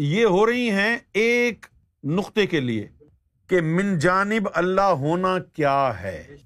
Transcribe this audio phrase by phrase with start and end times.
[0.00, 1.66] یہ ہو رہی ہیں ایک
[2.04, 2.88] نقطے کے لیے
[3.46, 6.36] کہ من جانب اللہ ہونا کیا ہے؟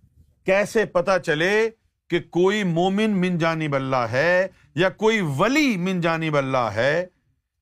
[0.45, 1.71] کیسے پتا چلے
[2.11, 7.07] کہ کوئی مومن من جانب اللہ ہے یا کوئی ولی من جانب اللہ ہے؟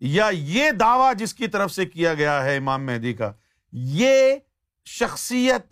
[0.01, 3.33] یا یہ دعویٰ جس کی طرف سے کیا گیا ہے امام مہدی کا،
[3.73, 4.37] یہ
[4.85, 5.63] شخصیت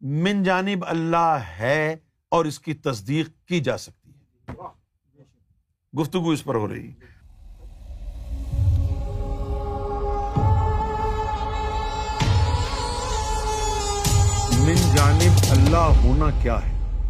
[0.00, 1.96] من جانب اللہ ہے
[2.28, 4.52] اور اس کی تصدیق کی جا سکتی ہے۔
[6.00, 7.11] گفتگو اس پر ہو رہی۔ من
[15.02, 17.00] جانب اللہ ہونا کیا ہے؟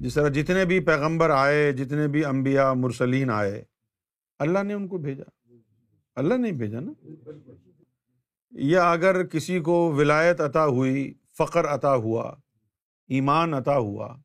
[0.00, 3.64] جس طرح جتنے بھی پیغمبر آئے، جتنے بھی انبیاء، مرسلین آئے،
[4.38, 5.48] اللہ نے ان کو بھیجا۔
[6.16, 6.92] اللہ نے بھیجا نا؟
[8.50, 12.34] یا اگر کسی کو ولایت عطا ہوئی، فقر عطا ہوا،
[13.08, 14.16] ایمان عطا ہوا،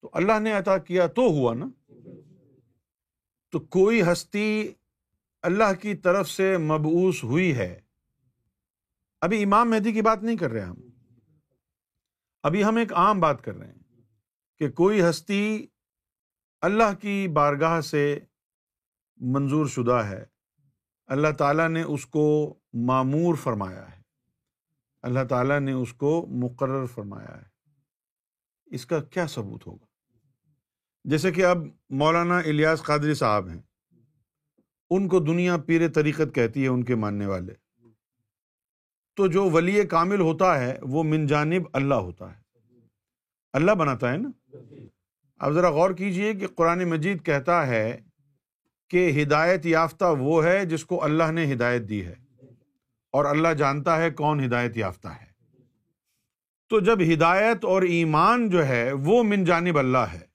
[0.00, 1.68] تو اللہ نے عطا کیا تو ہوا نا؟
[3.50, 4.72] تو کوئی ہستی
[5.42, 7.80] اللہ کی طرف سے مبعوث ہوئی ہے؟
[9.20, 10.85] ابھی امام مہدی کی بات نہیں کر رہے ہم۔
[12.42, 14.02] ابھی ہم ایک عام بات کر رہے ہیں
[14.58, 15.66] کہ کوئی ہستی
[16.60, 18.20] اللہ کی بارگاہ سے
[19.16, 20.24] منظور شدہ ہے۔
[21.06, 24.02] اللہ تعالیٰ نے اس کو معمور فرمایا ہے۔
[25.02, 27.56] اللہ تعالیٰ نے اس کو مقرر فرمایا ہے۔
[28.66, 29.86] اس کا کیا ثبوت ہوگا؟
[31.04, 31.58] جیسے کہ اب
[31.90, 33.62] مولانا الیاس قادری صاحب ہیں۔
[34.90, 37.54] ان کو دنیا پیر طریقت کہتی ہے ان کے ماننے والے۔
[39.16, 42.40] تو جو ولی کامل ہوتا ہے، وہ من جانب اللہ ہوتا ہے۔
[43.52, 44.56] اللہ بناتا ہے نا؟
[45.36, 48.00] اب ذرا غور کیجیے کہ قرآن مجید کہتا ہے
[48.90, 52.14] کہ ہدایت یافتہ وہ ہے جس کو اللہ نے ہدایت دی ہے۔
[53.12, 55.26] اور اللہ جانتا ہے کون ہدایت یافتہ ہے۔
[56.68, 60.26] تو جب ہدایت اور ایمان جو ہے، وہ من جانب اللہ ہے۔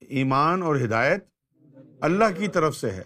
[0.00, 1.24] ایمان اور ہدایت
[2.00, 3.02] اللہ کی طرف سے ہے۔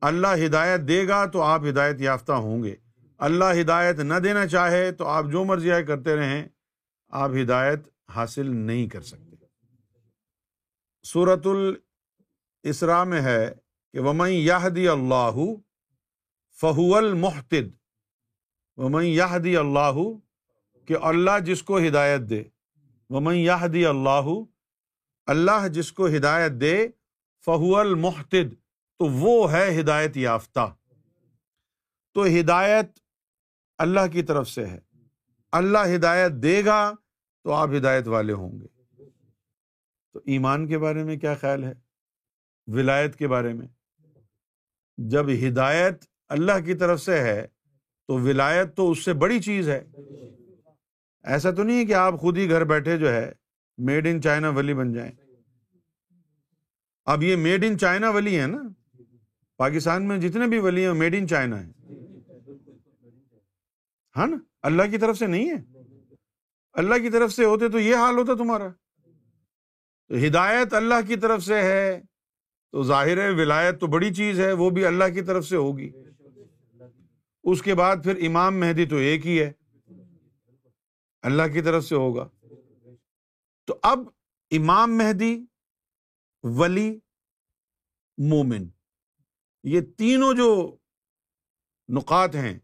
[0.00, 2.74] اللہ ہدایت دے گا تو آپ ہدایت یافتہ ہوں گے۔
[3.18, 6.48] اللہ ہدایت نہ دینا چاہے تو آپ جو مرضی آئے کرتے رہیں،
[7.08, 9.36] آپ ہدایت حاصل نہیں کر سکتے۔
[11.02, 13.54] سورت الاسرا میں ہے
[13.92, 15.30] کہ ومن یاہدی اللہ
[16.60, 17.76] فہو المحتد۔
[18.76, 19.92] ومن یاہدی اللہ
[20.86, 22.44] کہ اللہ جس کو ہدایت دے۔
[23.10, 24.26] ومن یاہدی اللہ
[25.26, 26.88] اللہ جس کو ہدایت دے،
[27.44, 28.54] فہو المحتد۔
[28.98, 30.74] تو وہ ہے ہدایت یافتہ۔
[32.14, 32.98] تو ہدایت
[33.78, 34.78] اللہ کی طرف سے ہے۔
[35.52, 36.92] اللہ ہدایت دے گا
[37.44, 38.66] تو آپ ہدایت والے ہوں گے۔
[40.12, 41.72] تو ایمان کے بارے میں کیا خیال ہے؟
[42.66, 43.66] ولایت کے بارے میں۔
[44.96, 47.46] جب ہدایت اللہ کی طرف سے ہے
[48.06, 49.84] تو ولایت تو اس سے بڑی چیز ہے۔
[51.22, 53.32] ایسا تو نہیں ہے کہ آپ خود ہی گھر بیٹھے جو ہے
[53.78, 55.12] میڈ ان چائنا ولی بن جائیں۔
[57.04, 58.62] اب یہ میڈ ان چائنا ولی ہے نا۔
[59.56, 61.75] پاکستان میں جتنے بھی ولی ہیں میڈ ان چائنا ہے
[64.16, 65.78] ہاں نا؟ اللہ کی طرف سے نہیں ہے۔
[66.72, 68.68] اللہ کی طرف سے ہوتے تو یہ حال ہوتا تمہارا۔
[70.08, 72.00] تو ہدایت اللہ کی طرف سے ہے،
[72.72, 75.92] تو ظاہر ہے ولایت تو بڑی چیز ہے، وہ بھی اللہ کی طرف سے ہوگی۔
[77.44, 79.52] اس کے بعد پھر امام مہدی تو ایک ہی ہے۔
[81.22, 82.28] اللہ کی طرف سے ہوگا۔
[83.64, 83.98] تو اب
[84.50, 85.44] امام مہدی،
[86.42, 86.98] ولی،
[88.18, 88.66] مومن،
[89.64, 90.76] یہ تینوں جو
[91.88, 92.58] نقات ہیں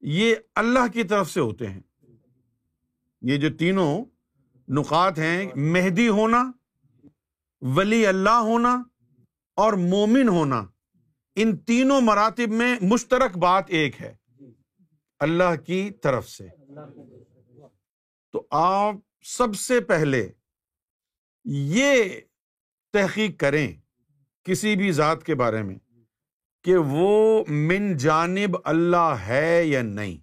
[0.00, 1.80] یہ اللہ کی طرف سے ہوتے ہیں۔
[3.22, 4.04] یہ جو تینوں
[4.68, 6.52] نقات ہیں، مہدی ہونا،
[7.60, 8.82] ولی اللہ ہونا
[9.54, 10.66] اور مومن ہونا،
[11.36, 14.16] ان تینوں مراتب میں مشترک بات ایک ہے۔
[15.18, 16.48] اللہ کی طرف سے۔
[18.32, 20.32] تو آپ سب سے پہلے
[21.44, 22.04] یہ
[22.92, 23.72] تحقیق کریں
[24.44, 25.89] کسی بھی ذات کے بارے میں۔
[26.64, 30.16] کہ وہ من جانب اللہ ہے یا نہیں۔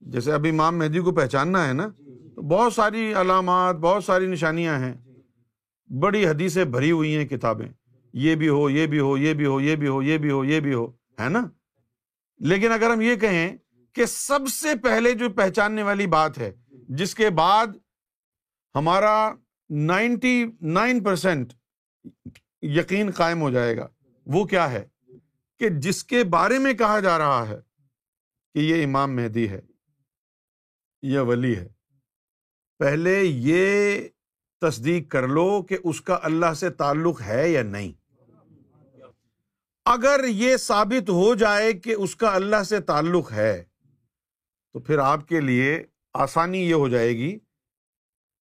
[0.00, 1.88] جیسے ابھی امام مہدی کو پہچاننا ہے نا،
[2.34, 4.94] تو بہت ساری علامات، بہت ساری نشانیاں ہیں۔
[6.00, 7.68] بڑی حدیثیں بھری ہوئی ہیں کتابیں۔
[8.12, 10.44] یہ بھی ہو، یہ بھی ہو، یہ بھی ہو، یہ بھی ہو، یہ بھی ہو،
[10.44, 11.46] یہ بھی ہو، ہے نا؟
[12.38, 13.56] لیکن اگر ہم یہ کہیں
[13.92, 16.52] کہ سب سے پہلے جو پہچاننے والی بات ہے،
[16.88, 17.66] جس کے بعد
[18.74, 19.34] ہمارا
[19.70, 21.52] نائنٹی نائن پرسینٹ
[22.62, 23.88] یقین قائم ہو جائے گا۔
[24.26, 24.86] وہ کیا ہے
[25.58, 27.58] کہ جس کے بارے میں کہا جا رہا ہے
[28.54, 29.60] کہ یہ امام مہدی ہے،
[31.02, 31.68] یہ ولی ہے۔
[32.78, 34.00] پہلے یہ
[34.60, 37.92] تصدیق کر لو کہ اس کا اللہ سے تعلق ہے یا نہیں۔
[39.84, 43.64] اگر یہ ثابت ہو جائے کہ اس کا اللہ سے تعلق ہے،
[44.72, 45.84] تو پھر آپ کے لیے
[46.14, 47.38] آسانی یہ ہو جائے گی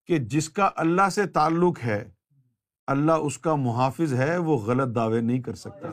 [0.05, 2.09] کہ جس کا اللہ سے تعلق ہے
[2.87, 5.87] اللہ اس کا محافظ ہے، وہ غلط دعوے نہیں کر سکتا۔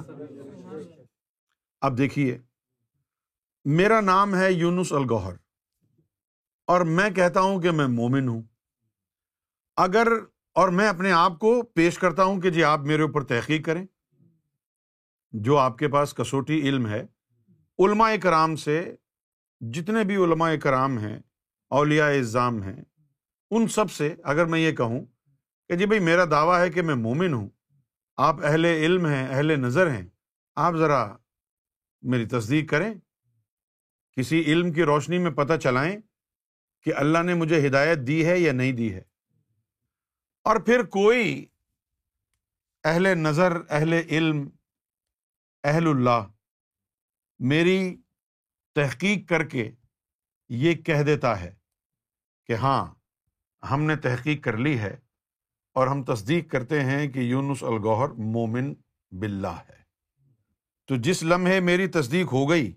[1.80, 2.38] اب دیکھیے،
[3.64, 5.32] میرا نام ہے یونس الگوہر
[6.66, 8.42] اور میں کہتا ہوں کہ میں مومن ہوں۔
[9.76, 10.08] اگر،
[10.54, 13.86] اور میں اپنے آپ کو پیش کرتا ہوں کہ جی آپ میرے اوپر تحقیق کریں۔
[15.32, 17.06] جو آپ کے پاس کسوٹی علم ہے،
[17.78, 18.96] علماء کرام سے،
[19.60, 21.18] جتنے بھی علماء کرام ہیں،
[21.68, 22.82] اولیاء اظام ہیں،
[23.50, 25.00] ان سب سے اگر میں یہ کہوں
[25.68, 27.48] کہ جی بھائی میرا دعویٰ ہے کہ میں مومن ہوں،
[28.16, 30.08] آپ اہل علم ہیں، اہل نظر ہیں،
[30.56, 31.16] آپ ذرا
[32.02, 32.94] میری تصدیق کریں،
[34.16, 35.96] کسی علم کی روشنی میں پتہ چلائیں
[36.82, 39.02] کہ اللہ نے مجھے ہدایت دی ہے یا نہیں دی ہے۔
[40.44, 41.46] اور پھر کوئی
[42.84, 44.48] اہل نظر، اہل علم،
[45.64, 46.26] اہل اللہ
[47.38, 47.96] میری
[48.74, 49.70] تحقیق کر کے
[50.48, 51.54] یہ کہہ دیتا ہے
[52.46, 52.94] کہ ہاں
[53.70, 54.96] ہم نے تحقیق کر لی ہے۔
[55.76, 58.72] اور ہم تصدیق کرتے ہیں کہ یونس الگوہر مومن
[59.12, 59.80] باللہ ہے۔
[60.88, 62.72] تو جس لمحے میری تصدیق ہو گئی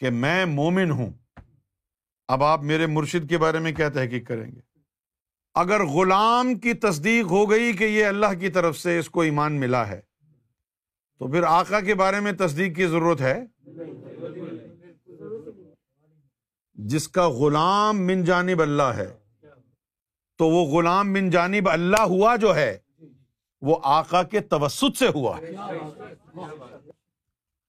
[0.00, 1.12] کہ میں مومن ہوں،
[2.28, 4.60] اب آپ میرے مرشد کے بارے میں کیا تحقیق کریں گے؟
[5.56, 9.60] اگر غلام کی تصدیق ہو گئی کہ یہ اللہ کی طرف سے اس کو ایمان
[9.60, 10.00] ملا ہے،
[11.20, 13.38] تو پھر آقا کے بارے میں تصدیق کی ضرورت ہے؟
[16.78, 19.06] جس کا غلام من جانب اللہ ہے
[20.36, 22.78] تو وہ غلام من جانب اللہ ہوا جو ہے
[23.60, 25.38] وہ آقا کے توسط سے ہوا۔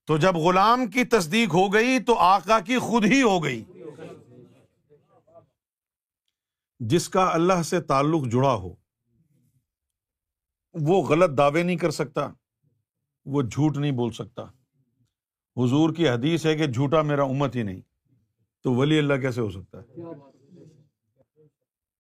[0.08, 3.64] تو جب غلام کی تصدیق ہو گئی تو آقا کی خود ہی ہو گئی۔
[6.80, 8.74] جس کا اللہ سے تعلق جڑا ہو
[10.74, 12.30] وہ غلط دعوے نہیں کر سکتا
[13.26, 14.44] وہ جھوٹ نہیں بول سکتا۔
[15.58, 17.82] حضور کی حدیث ہے کہ جھوٹا میرا امت ہی نہیں
[18.64, 20.04] تو ولی اللہ کیسے ہو سکتا ہے؟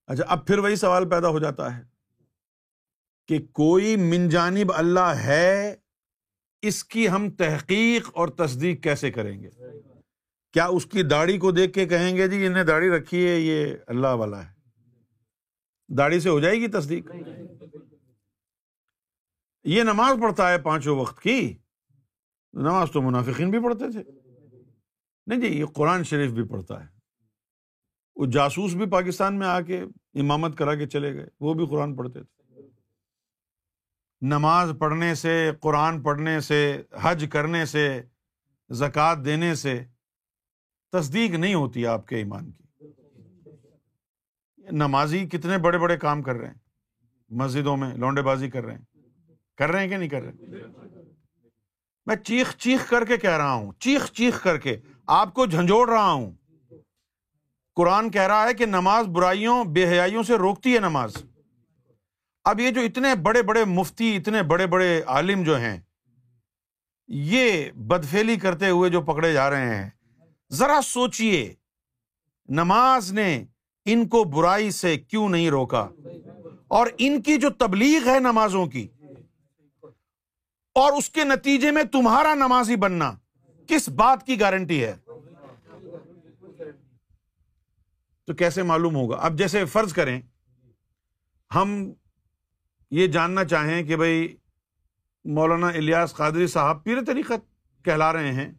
[0.07, 1.83] اچھا اب پھر وہی سوال پیدا ہو جاتا ہے
[3.27, 5.75] کہ کوئی من جانب اللہ ہے،
[6.61, 9.49] اس کی ہم تحقیق اور تصدیق کیسے کریں گے؟
[10.53, 13.73] کیا اس کی داڑھی کو دیکھ کے کہیں گے جی انہیں داڑھی رکھی ہے، یہ
[13.87, 14.53] اللہ والا ہے؟
[15.97, 17.11] داڑھی سے ہو جائے گی تصدیق؟
[19.63, 21.57] یہ نماز پڑھتا ہے پانچوں وقت کی،
[22.53, 24.03] نماز تو منافقین بھی پڑھتے تھے۔
[25.27, 26.94] نہیں جی یہ قرآن شریف بھی پڑھتا ہے۔
[28.15, 29.81] وہ جاسوس بھی پاکستان میں آ کے
[30.13, 32.35] امامت کرا کے چلے گئے، وہ بھی قرآن پڑھتے تھے۔
[34.21, 38.01] نماز پڑھنے سے، قرآن پڑھنے سے، حج کرنے سے،
[38.69, 39.83] زکوٰۃ دینے سے
[40.91, 42.63] تصدیق نہیں ہوتی آپ کے ایمان کی۔
[44.57, 46.55] نمازی کتنے بڑے بڑے کام کر رہے ہیں۔
[47.29, 48.85] مسجدوں میں لونڈے بازی کر رہے ہیں۔
[49.57, 50.31] کر رہے ہیں کہ نہیں کر رہے
[52.05, 54.77] میں چیخ چیخ کر کے کہہ رہا ہوں، چیخ چیخ کر کے
[55.07, 56.31] آپ کو جھنجھوڑ رہا ہوں۔
[57.77, 61.15] قرآن کہہ رہا ہے کہ نماز برائیوں، بے حیائیوں سے روکتی ہے نماز۔
[62.45, 65.77] اب یہ جو اتنے بڑے بڑے مفتی، اتنے بڑے بڑے عالم جو ہیں،
[67.09, 69.89] یہ بدفیلی کرتے ہوئے جو پکڑے جا رہے ہیں،
[70.51, 71.53] ذرا سوچیے
[72.49, 73.43] نماز نے
[73.85, 75.87] ان کو برائی سے کیوں نہیں روکا؟
[76.67, 78.87] اور ان کی جو تبلیغ ہے نمازوں کی،
[80.75, 83.11] اور اس کے نتیجے میں تمہارا نمازی بننا،
[83.69, 84.95] کس بات کی گارنٹی ہے؟
[88.27, 90.21] تو کیسے معلوم ہوگا؟ اب جیسے فرض کریں،
[91.55, 91.91] ہم
[92.91, 94.35] یہ جاننا چاہیں کہ بھائی
[95.25, 97.45] مولانا الیاس قادری صاحب پیر طریقت
[97.85, 98.51] کہلا رہے ہیں،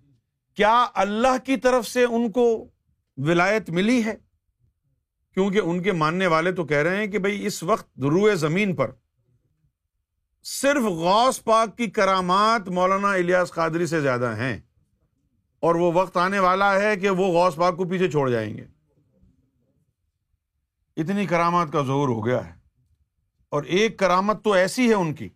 [0.56, 2.46] کیا اللہ کی طرف سے ان کو
[3.16, 4.14] ولایت ملی ہے؟
[5.36, 8.74] کیونکہ ان کے ماننے والے تو کہہ رہے ہیں کہ بھائی اس وقت روئے زمین
[8.76, 8.90] پر
[10.44, 14.58] صرف غوث پاک کی کرامات مولانا الیاس قادری سے زیادہ ہیں
[15.62, 18.64] اور وہ وقت آنے والا ہے کہ وہ غوث پاک کو پیچھے چھوڑ جائیں گے۔
[20.96, 22.52] اتنی کرامات کا ظہور ہو گیا ہے۔
[23.48, 25.28] اور ایک کرامت تو ایسی ہے ان کی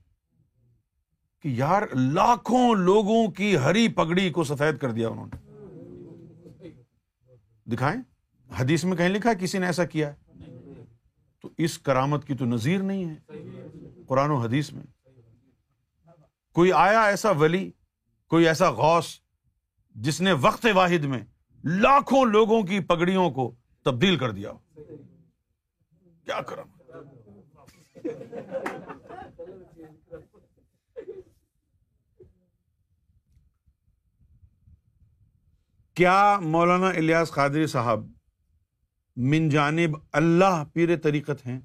[1.42, 5.50] کہ یار لاکھوں لوگوں کی ہری پگڑی کو سفید کر دیا انہوں نے۔
[7.66, 8.00] دکھائیں،
[8.60, 10.10] حدیث میں کہیں لکھا کسی نے ایسا کیا
[11.42, 13.14] تو اس کرامت کی تو نظیر نہیں ہے۔
[14.06, 14.82] قرآن و حدیث میں
[16.52, 17.70] کوئی آیا ایسا ولی،
[18.28, 19.06] کوئی ایسا غوث
[19.90, 21.20] جس نے وقت واحد میں
[21.64, 24.52] لاکھوں لوگوں کی پگڑیوں کو تبدیل کر دیا
[26.30, 26.68] کیا کرم؟
[35.94, 38.06] کیا مولانا الیاس قادری صاحب
[39.16, 41.60] من جانب اللہ پیر طریقت ہیں؟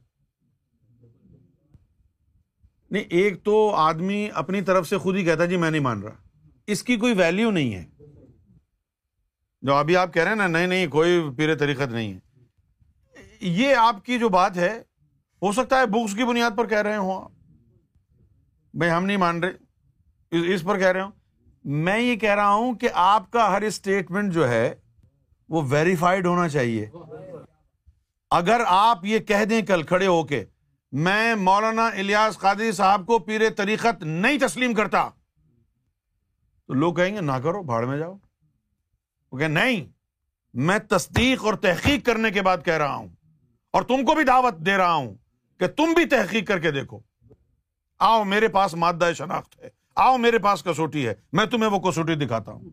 [2.92, 6.16] نہیں، ایک تو آدمی اپنی طرف سے خود ہی کہتا جی میں نہیں مان رہا۔
[6.68, 7.86] اس کی کوئی ویلیو نہیں ہے۔
[9.62, 12.25] جو ابھی آپ کہہ رہے ہیں نا، نہیں نہیں، کوئی پیر طریقت نہیں ہے۔
[13.48, 14.82] یہ آپ کی جو بات ہے،
[15.42, 17.32] ہو سکتا ہے بکس کی بنیاد پر کہہ رہے ہوں آپ۔
[18.74, 19.52] بھائی، ہم نہیں مان رہے۔
[20.54, 21.12] اس پر کہہ رہے ہوں۔
[21.64, 24.76] میں یہ کہہ رہا ہوں کہ آپ کا ہر اسٹیٹمنٹ جو ہے،
[25.50, 26.90] وہ ویریفائڈ ہونا چاہیے۔
[28.30, 30.46] اگر آپ یہ کہہ دیں کل کھڑے ہو کے،
[30.92, 35.10] میں مولانا الیاس قادری صاحب کو پیر طریقت نہیں تسلیم کرتا۔
[36.68, 38.18] تو لوگ کہیں گے، نہ کرو، بھاڑ میں جاؤ۔
[39.40, 39.86] کہ نہیں،
[40.54, 43.15] میں تصدیق اور تحقیق کرنے کے بعد کہہ رہا ہوں۔
[43.76, 45.16] اور تم کو بھی دعوت دے رہا ہوں
[45.60, 47.00] کہ تم بھی تحقیق کر کے دیکھو۔
[48.00, 52.16] آؤ، میرے پاس مادہ شناخت ہے۔ آؤ، میرے پاس کسوٹی ہے۔ میں تمہیں وہ کسوٹی
[52.16, 52.70] دکھاتا ہوں۔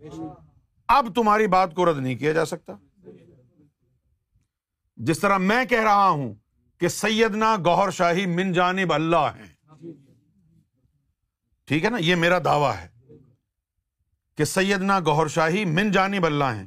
[0.88, 2.72] اب تمہاری بات کو رد نہیں کیا جا سکتا۔
[4.96, 6.34] جس طرح میں کہہ رہا ہوں
[6.78, 9.76] کہ سیدنا گوہر شاہی من جانب اللہ ہیں۔
[11.64, 12.88] ٹھیک ہے نا؟ یہ میرا دعویٰ ہے
[14.36, 16.66] کہ سیدنا گوہر شاہی من جانب اللہ ہیں۔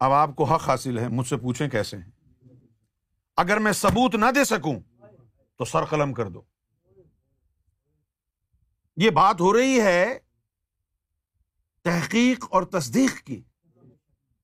[0.00, 2.17] اب آپ کو حق حاصل ہے، مجھ سے پوچھیں کیسے ہیں؟
[3.38, 4.80] اگر میں ثبوت نہ دے سکوں
[5.56, 6.42] تو سر قلم کر دو۔
[8.96, 10.18] یہ بات ہو رہی ہے
[11.84, 13.42] تحقیق اور تصدیق کی۔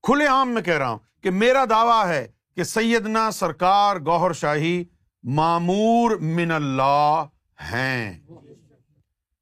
[0.02, 4.84] کھلے عام میں کہہ رہا ہوں کہ میرا دعویٰ ہے کہ سیدنا سرکار گوہر شاہی
[5.22, 7.24] معمور من اللہ
[7.72, 8.20] ہیں۔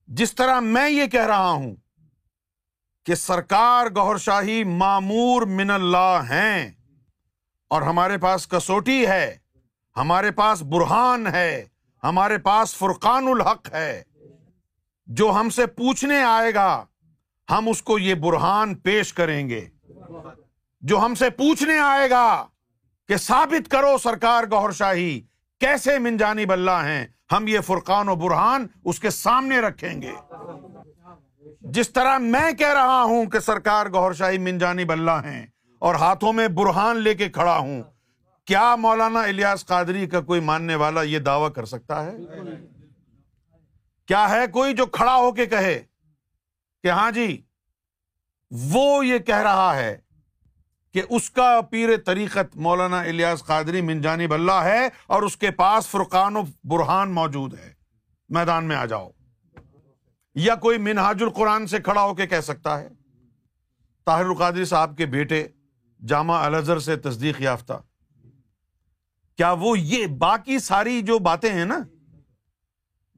[0.06, 1.76] جس طرح میں یہ کہہ رہا ہوں
[3.06, 6.72] کہ سرکار گوہر شاہی معمور من اللہ ہیں
[7.68, 9.38] اور ہمارے پاس کسوٹی ہے
[9.96, 11.64] ہمارے پاس برہان ہے،
[12.04, 14.02] ہمارے پاس فرقان الحق ہے۔
[15.06, 16.84] جو ہم سے پوچھنے آئے گا،
[17.50, 19.68] ہم اس کو یہ برہان پیش کریں گے۔
[20.80, 22.46] جو ہم سے پوچھنے آئے گا
[23.08, 25.20] کہ ثابت کرو سرکار گوہر شاہی،
[25.60, 30.12] کیسے من جانب اللہ ہیں؟ ہم یہ فرقان و برہان اس کے سامنے رکھیں گے۔
[31.60, 35.46] جس طرح میں کہہ رہا ہوں کہ سرکار گوہر شاہی من جانب اللہ ہیں
[35.78, 37.82] اور ہاتھوں میں برہان لے کے کھڑا ہوں
[38.46, 42.16] کیا مولانا الیاس قادری کا کوئی ماننے والا یہ دعوی کر سکتا ہے؟
[44.06, 45.82] کیا ہے کوئی جو کھڑا ہو کے کہے
[46.82, 47.42] کہ ہاں جی
[48.50, 49.98] وہ یہ کہہ رہا ہے
[50.94, 55.50] کہ اس کا پیر طریقت مولانا الیاس قادری من جانب اللہ ہے اور اس کے
[55.50, 57.72] پاس فرقان و برہان موجود ہے۔
[58.28, 59.10] میدان میں آ جاؤ۔
[60.34, 62.88] یا کوئی منہاج القرآن سے کھڑا ہو کے کہہ سکتا ہے؟
[64.06, 65.48] طاہر القادری صاحب کے بیٹے
[66.06, 67.72] جامع الزر سے تصدیق یافتہ۔
[69.36, 71.78] کیا وہ یہ باقی ساری جو باتیں ہیں نا،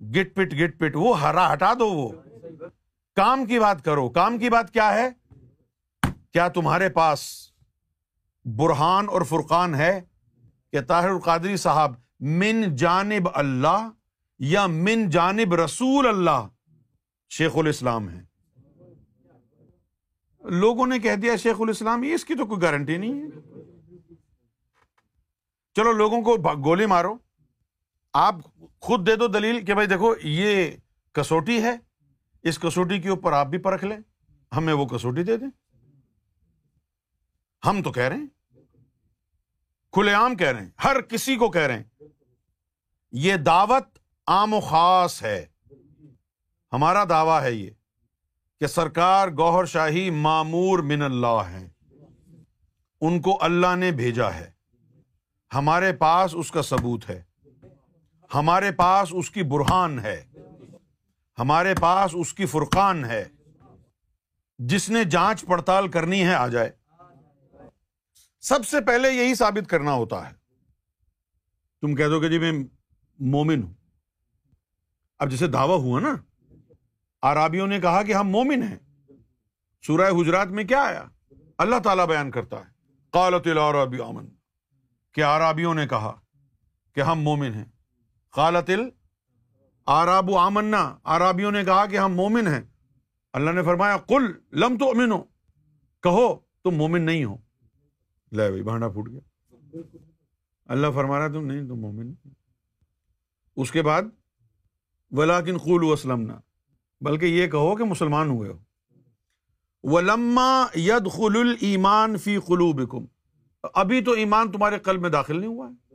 [0.01, 2.09] گٹ پٹ گٹ پٹ، وہ ہرا ہٹا دو وہ۔
[3.17, 5.09] کام کی بات کرو۔ کام کی بات کیا ہے؟
[6.33, 7.21] کیا تمہارے پاس
[8.45, 10.01] برہان اور فرقان ہے
[10.73, 13.91] کہ طاہر القادری صاحب من جانب اللہ
[14.39, 16.49] یا من جانب رسول اللہ
[17.31, 18.25] شیخ الاسلام ہے
[20.45, 23.27] لوگوں نے کہہ دیا شیخ الاسلام یہ اس کی تو کوئی گارنٹی نہیں ہے۔
[25.77, 27.17] چلو لوگوں کو گولی مارو۔
[28.13, 28.35] آپ
[28.81, 30.71] خود دے دو دلیل کہ بھائی دیکھو، یہ
[31.13, 31.77] کسوٹی ہے۔
[32.43, 33.99] اس کسوٹی کے اوپر آپ بھی پرکھ لیں۔
[34.57, 35.49] ہمیں وہ کسوٹی دے دیں۔
[37.67, 38.27] ہم تو کہہ رہے ہیں۔
[39.93, 42.03] کھلے عام کہہ رہے ہیں۔ ہر کسی کو کہہ رہے ہیں۔
[43.13, 45.47] یہ دعوت عام و خاص ہے۔
[46.73, 47.71] ہمارا دعویٰ ہے یہ
[48.61, 51.69] کہ سرکار گوہر شاہی معمور من اللہ ہے
[53.01, 54.54] ان کو اللہ نے بھیجا ہے۔
[55.55, 57.23] ہمارے پاس اس کا ثبوت ہے۔
[58.35, 60.25] ہمارے پاس اس کی برہان ہے۔
[61.39, 63.25] ہمارے پاس اس کی فرقان ہے۔
[64.59, 66.71] جس نے جانچ پڑتال کرنی ہے، آ جائے۔
[68.41, 70.35] سب سے پہلے یہی ثابت کرنا ہوتا ہے۔
[71.81, 72.53] تم کہہ دو کہ جی میں
[73.19, 73.75] مومن ہوں۔
[75.19, 76.17] اب جسے دعوی ہوا نا
[77.23, 78.79] آرابیوں نے کہا کہ ہم مومن ہیں۔
[79.87, 81.05] سورہ حجرات میں کیا آیا؟
[81.59, 84.34] اللہ تعالیٰ بیان کرتا ہے۔ قالت العربی امن
[85.15, 86.21] کہ آرابیوں نے کہا
[86.95, 87.65] کہ ہم مومن ہیں۔
[88.31, 88.71] قالت
[89.87, 92.61] آراب آمنا۔ آرابیوں نے کہا کہ ہم مومن ہیں۔
[93.33, 95.25] اللہ نے فرمایا کل لم تو امن ہو
[96.03, 97.37] کہو، تم مومن نہیں ہو۔
[98.33, 99.21] لے بھائی، بھانڈا پھوٹ گیا۔
[100.65, 102.15] اللہ فرما رہا تم نہیں، تم مومن
[103.57, 104.03] اس کے بعد
[105.11, 106.33] ولاکن قول وسلم
[107.01, 108.59] بلکہ یہ کہو کہ مسلمان ہوئے ہو۔
[109.83, 113.05] ولما ید خل ایمان فی قلوبکم
[113.75, 115.95] ابھی تو ایمان تمہارے قلب میں داخل نہیں ہوا ہے۔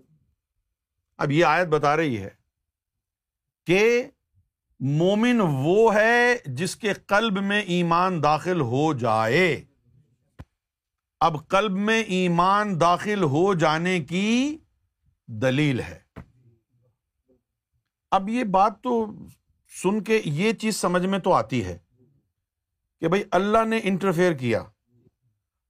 [1.18, 2.30] اب یہ آیت بتا رہی ہے
[3.66, 4.08] کہ
[4.80, 9.66] مومن وہ ہے جس کے قلب میں ایمان داخل ہو جائے۔
[11.20, 14.58] اب قلب میں ایمان داخل ہو جانے کی
[15.28, 16.00] دلیل ہے۔
[18.12, 19.14] اب یہ بات تو
[19.84, 21.78] سن کے یہ چیز سمجھ میں تو آتی ہے
[23.00, 24.64] کہ بھائی اللہ نے انٹرفیئر کیا۔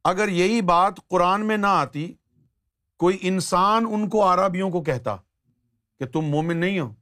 [0.06, 2.12] اگر یہی بات قرآن میں نہ آتی،
[3.00, 5.16] کوئی انسان ان کو آرابیوں کو کہتا
[6.02, 6.94] کہ تم مومن نہیں ہو،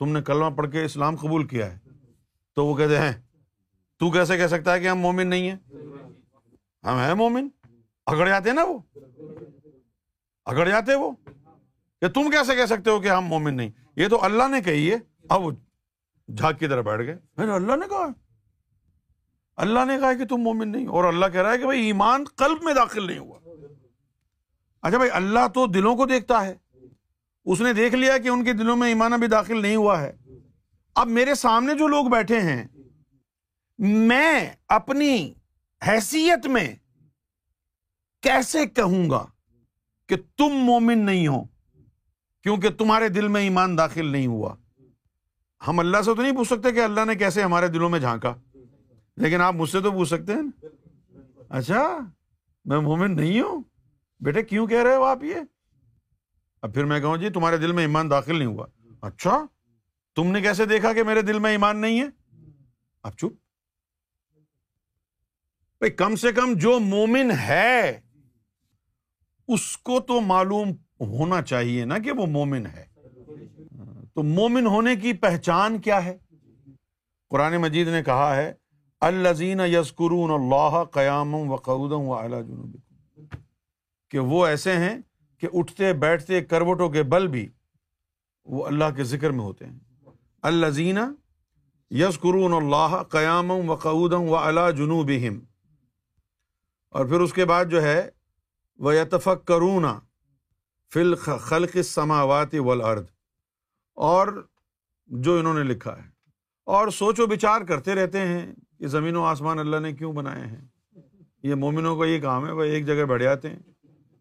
[0.00, 1.78] تم نے کلمہ پڑھ کے اسلام قبول کیا ہے،
[2.56, 3.12] تو وہ کہتے ہیں،
[4.00, 5.56] تو کیسے کہہ سکتا ہے کہ ہم مومن نہیں ہیں؟
[6.84, 7.48] ہم ہیں مومن،
[8.06, 8.78] اگڑ جاتے نا وہ،
[10.46, 11.10] اگڑ جاتے وہ،
[12.02, 14.90] کہ تم کیسے کہہ سکتے ہو کہ ہم مومن نہیں؟ یہ تو اللہ نے کہی
[14.90, 14.96] ہے،
[15.28, 15.42] اب
[16.28, 18.06] جھاگ کی طرح بیٹھ گئے۔ اللہ نے کہا
[19.60, 22.24] اللہ نے کہا کہ تم مومن نہیں اور اللہ کہہ رہا ہے کہ بھائی ایمان
[22.36, 23.38] قلب میں داخل نہیں ہوا۔
[24.82, 26.54] اچھا بھائی، اللہ تو دلوں کو دیکھتا ہے۔
[27.44, 30.16] اس نے دیکھ لیا کہ ان کے دلوں میں ایمان ابھی داخل نہیں ہوا ہے۔
[30.94, 32.66] اب میرے سامنے جو لوگ بیٹھے ہیں،
[33.78, 35.32] میں اپنی
[35.88, 36.74] حیثیت میں
[38.20, 39.26] کیسے کہوں گا
[40.06, 41.44] کہ تم مومن نہیں ہو؟
[42.42, 44.54] کیونکہ تمہارے دل میں ایمان داخل نہیں ہوا۔
[45.66, 48.34] ہم اللہ سے تو نہیں پوچھ سکتے کہ اللہ نے کیسے ہمارے دلوں میں جھانکا۔
[49.20, 50.64] لیکن آپ مجھ سے تو پوچھ سکتے ہیں
[51.48, 51.98] اچھا
[52.64, 53.62] میں مومن نہیں ہوں۔
[54.20, 55.34] بیٹے، کیوں کہہ رہے ہو آپ یہ؟
[56.62, 58.66] اب پھر میں کہوں جی تمہارے دل میں ایمان داخل نہیں ہوا۔
[59.02, 59.46] اچھا
[60.16, 62.06] تم نے کیسے دیکھا کہ میرے دل میں ایمان نہیں ہے؟
[63.02, 63.32] اب چپ۔
[65.78, 68.00] بھائی، کم سے کم جو مومن ہے،
[69.48, 72.86] اس کو تو معلوم ہونا چاہیے نا کہ وہ مومن ہے۔
[74.14, 76.18] تو مومن ہونے کی پہچان کیا ہے؟
[77.30, 78.52] قرآن مجید نے کہا ہے
[79.00, 82.76] الزین یسکرون اللہ قیام و قعودم و اعلیٰ جنوب
[84.10, 84.98] کہ وہ ایسے ہیں
[85.38, 87.48] کہ اٹھتے بیٹھتے کروٹوں کے بل بھی
[88.44, 89.78] وہ اللہ کے ذکر میں ہوتے ہیں۔
[90.42, 90.98] الزین
[91.90, 95.10] یسکرون اللہ قیام و قعودم و اعلیٰ جنوب
[96.90, 98.08] اور پھر اس کے بعد جو ہے
[98.76, 100.00] وہ یتفق کرونا
[100.92, 103.04] فل خلق سماوات والارض۔
[103.94, 104.48] اور
[105.06, 106.08] جو انہوں نے لکھا ہے۔
[106.64, 110.46] اور سوچ و بچار کرتے رہتے ہیں۔ کہ زمین و آسمان اللہ نے کیوں بنائے
[110.46, 110.68] ہیں؟
[111.42, 113.58] یہ مومنوں کا یہ کام ہے، وہ ایک جگہ بیٹھ جاتے ہیں،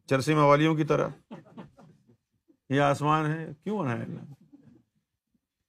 [0.07, 1.07] چرسی موالیوں کی طرح۔
[2.69, 4.19] یہ آسمان ہے، کیوں بنایا اللہ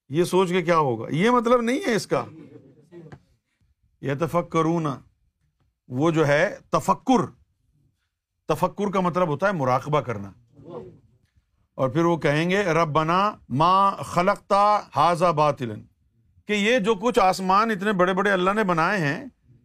[0.09, 2.25] یہ سوچ کے کیا ہوگا؟ یہ مطلب نہیں ہے اس کا۔
[4.00, 4.99] یہ تفک کرونا
[5.88, 7.26] وہ جو ہے تفکر۔
[8.49, 10.32] تفکر کا مطلب ہوتا ہے مراقبہ کرنا۔
[11.75, 15.80] اور پھر وہ کہیں گے رب بنا ماں خلقتا حاضہ باطل
[16.50, 19.25] کہ یہ جو کچھ آسمان اتنے بڑے بڑے اللہ نے بنائے ہیں،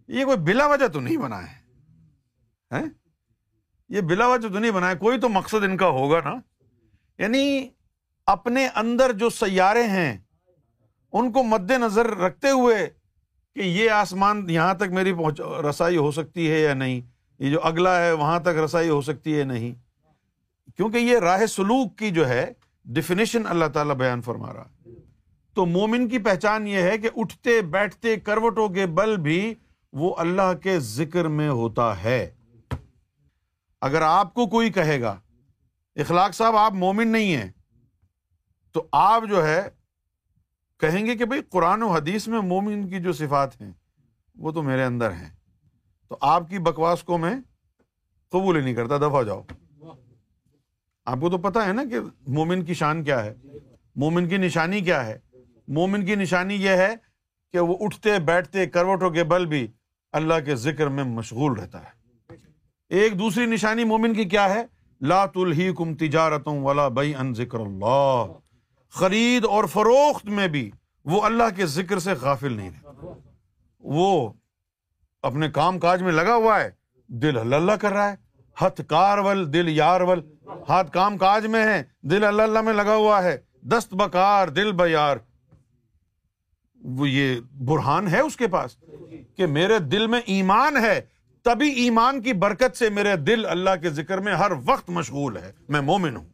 [0.09, 2.81] یہ کوئی بلا وجہ تو نہیں بنا ہے
[3.89, 6.33] یہ بلا وجہ تو نہیں بنا ہے کوئی تو مقصد ان کا ہوگا نا؟
[7.19, 7.69] یعنی
[8.27, 10.17] اپنے اندر جو سیارے ہیں،
[11.13, 12.77] ان کو مد نظر رکھتے ہوئے
[13.55, 17.01] کہ یہ آسمان یہاں تک میری پہنچ، رسائی ہو سکتی ہے یا نہیں؟
[17.39, 19.73] یہ جو اگلا ہے، وہاں تک رسائی ہو سکتی ہے نہیں؟
[20.77, 22.45] کیونکہ یہ راہ سلوک کی جو ہے
[22.85, 24.74] ڈیفینیشن اللہ تعالیٰ بیان فرما رہا
[25.55, 29.53] تو مومن کی پہچان یہ ہے کہ اٹھتے بیٹھتے کروٹوں کے بل بھی
[29.93, 32.35] وہ اللہ کے ذکر میں ہوتا ہے۔
[33.81, 35.19] اگر آپ کو کوئی کہے گا،
[35.95, 37.51] اخلاق صاحب، آپ مومن نہیں ہیں،
[38.71, 39.69] تو آپ جو ہے
[40.79, 43.71] کہیں گے کہ بھائی قرآن و حدیث میں مومن کی جو صفات ہیں،
[44.35, 45.29] وہ تو میرے اندر ہیں۔
[46.09, 47.35] تو آپ کی بکواس کو میں
[48.29, 49.41] قبول ہی نہیں کرتا دفعہ جاؤ۔
[51.05, 53.33] آپ کو تو پتا ہے نا کہ مومن کی شان کیا ہے،
[53.95, 55.19] مومن کی نشانی کیا ہے۔
[55.67, 56.95] مومن کی نشانی یہ ہے
[57.53, 59.67] کہ وہ اٹھتے، بیٹھتے، کروٹوں کے بل بھی
[60.11, 61.95] اللہ کے ذکر میں مشغول رہتا ہے۔
[62.89, 64.65] ایک دوسری نشانی مومن کی کیا ہے؟
[65.01, 68.25] لا تلہی کم تجارتوں والا بئی ان ذکر اللہ۔
[68.89, 70.71] خرید اور فروخت میں بھی
[71.05, 73.05] وہ اللہ کے ذکر سے غافل نہیں رہتا۔
[73.79, 74.33] وہ
[75.21, 76.69] اپنے کام کاج میں لگا ہوا ہے،
[77.07, 78.15] دل اللہ کر رہا ہے۔
[78.61, 80.21] ہتھ کار ول، دل یار ول۔
[80.69, 84.71] ہاتھ کام کاج میں ہے، دل اللہ اللہ میں لگا ہوا ہے۔ دست بکار، دل
[84.71, 85.17] بیار۔
[86.87, 88.77] وہ یہ برہان ہے اس کے پاس
[89.35, 91.01] کہ میرے دل میں ایمان ہے،
[91.41, 95.51] تبھی ایمان کی برکت سے میرے دل اللہ کے ذکر میں ہر وقت مشغول ہے۔
[95.69, 96.29] میں مومن ہوں۔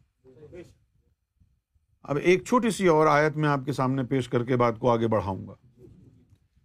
[2.02, 4.90] اب ایک چھوٹی سی اور آیت میں آپ کے سامنے پیش کر کے بات کو
[4.90, 5.54] آگے بڑھاؤں گا۔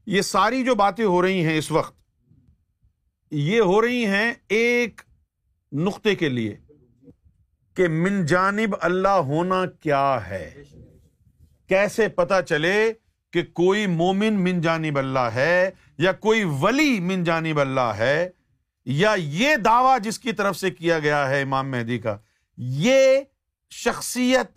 [0.06, 1.96] یہ ساری جو باتیں ہو رہی ہیں اس وقت،
[3.32, 5.02] یہ ہو رہی ہیں ایک
[5.72, 6.58] نقطے کے لیے
[7.74, 10.64] کہ من جانب اللہ ہونا کیا ہے؟
[11.68, 12.94] کیسے پتا چلے
[13.34, 18.30] کہ کوئی مومن من جانب اللہ ہے یا کوئی ولی من جانب اللہ ہے،
[18.86, 22.18] یا یہ دعوی جس کی طرف سے کیا گیا ہے امام مہدی کا،
[22.58, 23.20] یہ
[23.70, 24.52] شخصیت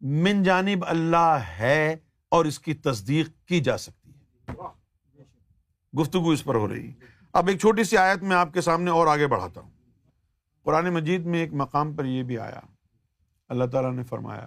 [0.00, 1.96] من جانب اللہ ہے
[2.28, 4.52] اور اس کی تصدیق کی جا سکتی ہے۔
[6.00, 6.92] گفتگو اس پر ہو رہی۔
[7.32, 9.70] اب ایک چھوٹی سی آیت میں آپ کے سامنے اور آگے بڑھاتا ہوں۔
[10.62, 12.60] قرآن مجید میں ایک مقام پر یہ بھی آیا۔
[13.48, 14.46] اللہ تعالیٰ نے فرمایا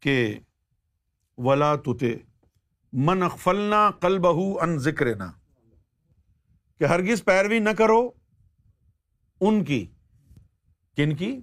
[0.00, 0.38] کہ
[1.38, 2.14] ولا تتے
[2.98, 5.24] من اخفلنا کل بہو ان ذکر نہ
[6.78, 8.10] کہ ہرگز پیروی نہ کرو
[9.40, 9.86] ان کی۔
[10.96, 11.40] کن کی؟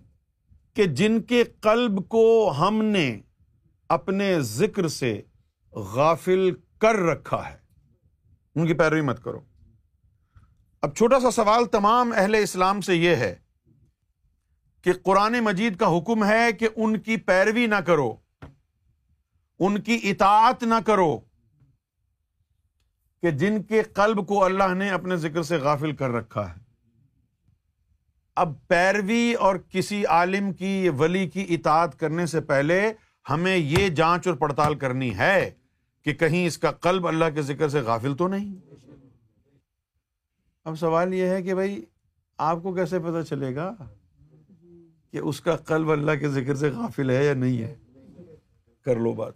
[0.74, 3.22] کہ جن کے قلب کو ہم نے
[3.90, 5.22] اپنے ذکر سے
[5.72, 7.58] غافل کر رکھا ہے۔
[8.56, 9.40] ان کی پیروی مت کرو۔
[10.82, 13.36] اب چھوٹا سا سوال تمام اہل اسلام سے یہ ہے
[14.82, 18.16] کہ قرآن مجید کا حکم ہے کہ ان کی پیروی نہ کرو،
[19.60, 21.20] ان کی اطاعت نہ کرو
[23.24, 26.60] کہ جن کے قلب کو اللہ نے اپنے ذکر سے غافل کر رکھا ہے۔
[28.36, 32.94] اب پیروی اور کسی عالم کی ولی کی اطاعت کرنے سے پہلے
[33.30, 35.52] ہمیں یہ جانچ اور پڑتال کرنی ہے
[36.04, 38.56] کہ کہیں اس کا قلب اللہ کے ذکر سے غافل تو نہیں۔
[40.64, 41.86] اب سوال یہ ہے کہ بھائی،
[42.38, 43.76] آپ کو کیسے پتا چلے گا
[45.12, 47.76] کہ اس کا قلب اللہ کے ذکر سے غافل ہے یا نہیں ہے؟
[48.82, 49.34] کر لو بات۔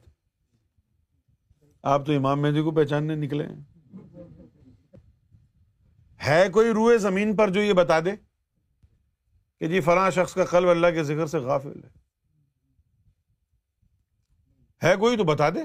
[1.83, 3.76] آپ تو امام مہدی کو پہچاننے نکلے ہیں۔
[6.25, 8.11] ہے کوئی روئے زمین پر جو یہ بتا دے
[9.59, 11.97] کہ جی فلاں شخص کا قلب اللہ کے ذکر سے غافل ہے؟
[14.83, 15.59] ہے کوئی تو بتا دے؟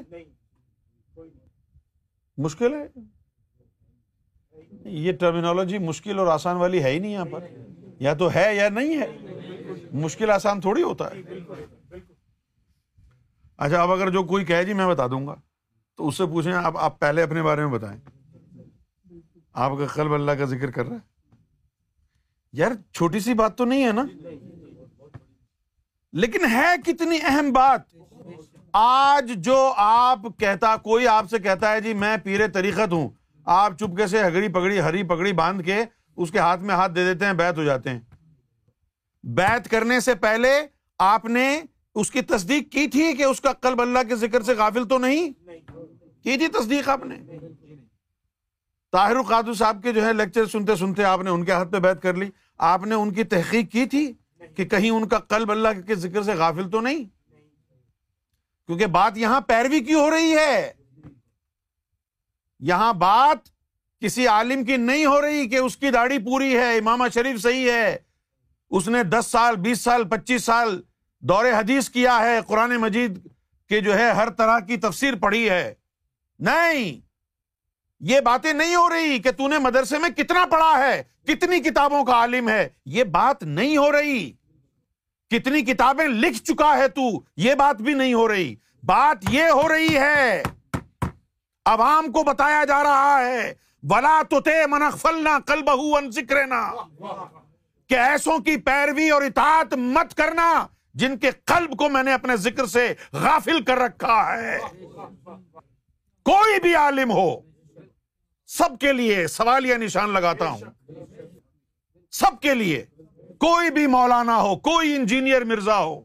[2.39, 2.87] مشکل ہے؟
[4.85, 7.45] یہ ٹرمینالوجی مشکل اور آسان والی ہے ہی نہیں یہاں پر۔
[8.01, 9.07] یا تو ہے یا نہیں ہے۔
[9.93, 11.23] مشکل آسان تھوڑی ہوتا ہے۔
[13.57, 15.35] اچھا اب اگر جو کوئی کہے جی میں بتا دوں گا۔
[15.97, 18.22] تو اس سے پوچھیں آپ آپ پہلے اپنے بارے میں بتائیں۔
[19.53, 21.01] آپ کا قلب اللہ کا ذکر کر رہا ہے؟
[22.53, 24.03] یار چھوٹی سی بات تو نہیں ہے نا؟
[26.13, 27.81] لیکن ہے کتنی اہم بات۔
[28.73, 33.09] آج جو آپ کہتا، کوئی آپ سے کہتا ہے جی میں پیرے طریقت ہوں۔
[33.45, 35.77] آپ چپکے سے ہگڑی پگڑی، ہری پگڑی باندھ کے
[36.17, 38.01] اس کے ہاتھ میں ہاتھ دے دیتے ہیں، بیت ہو جاتے ہیں۔
[39.23, 40.67] بیت کرنے سے پہلے
[40.99, 41.63] آپ نے
[41.95, 44.99] اس کی تصدیق کی تھی کہ اس کا قلب اللہ کے ذکر سے غافل تو
[44.99, 45.31] نہیں؟
[46.23, 47.17] کی تھی تصدیق آپ نے؟
[48.93, 51.79] طاہر القادو صاحب کے جو ہے لیکچر سنتے سنتے آپ نے ان کے ہاتھ پہ
[51.79, 54.13] بیت کر لی۔ آپ نے ان کی تحقیق کی تھی
[54.57, 57.05] کہ کہیں ان کا قلب اللہ کے ذکر سے غافل تو نہیں؟
[58.67, 60.73] کیونکہ بات یہاں پیروی کی ہو رہی ہے۔
[62.61, 63.39] یہاں بات
[64.01, 67.71] کسی عالم کی نہیں ہو رہی کہ اس کی داڑھی پوری ہے امام شریف صحیح
[67.71, 67.97] ہے۔
[68.71, 70.83] اس نے دس سال، بیس سال، پچیس سال
[71.21, 73.29] دور حدیث کیا ہے، قرآن مجید
[73.69, 75.75] کے جو ہے ہر طرح کی تفسیر پڑھی ہے۔
[76.39, 77.12] نہیں!
[78.03, 82.05] یہ باتیں نہیں ہو رہی کہ تو نے مدرسے میں کتنا پڑھا ہے، کتنی کتابوں
[82.05, 84.33] کا عالم ہے۔ یہ بات نہیں ہو رہی۔
[85.31, 87.01] کتنی کتابیں لکھ چکا ہے تو
[87.37, 90.43] یہ بات بھی نہیں ہو رہی۔ بات یہ ہو رہی ہے۔
[91.67, 94.37] عوام کو بتایا جا رہا ہے۔ ولا تو
[94.69, 96.37] منخلنا کل بہو ان ذکر
[97.89, 102.37] کہ ایسوں کی پیروی اور اطاعت مت کرنا جن کے قلب کو میں نے اپنے
[102.37, 104.59] ذکر سے غافل کر رکھا ہے۔
[106.25, 107.52] کوئی بھی عالم ہو۔
[108.59, 110.61] سب کے لیے سوالیہ نشان لگاتا ہوں۔
[112.11, 112.85] سب کے لیے۔
[113.39, 116.01] کوئی بھی مولانا ہو، کوئی انجینئر مرزا ہو،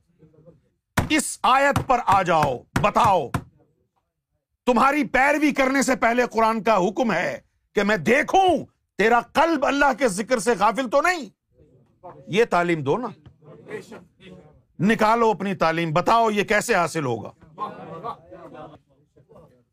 [1.10, 3.30] اس آیت پر آ جاؤ، بتاؤ۔
[4.66, 7.40] تمہاری پیروی کرنے سے پہلے قرآن کا حکم ہے
[7.76, 8.66] کہ میں دیکھوں،
[8.98, 11.30] تیرا قلب اللہ کے ذکر سے غافل تو نہیں۔
[12.28, 13.08] یہ تعلیم دو نا۔
[14.80, 17.30] نکالو اپنی تعلیم، بتاؤ یہ کیسے حاصل ہوگا۔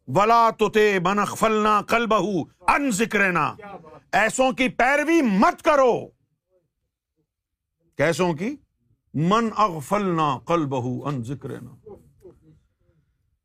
[0.07, 0.69] ولا تو
[1.03, 3.55] منخ فلنا کل بہو ان ذکرنا
[4.12, 6.07] ایسوں کی پیروی مت کرو۔
[7.97, 8.57] کیسوں کی؟
[9.14, 10.67] من اغفلنا کل
[11.05, 11.95] ان ذکرنا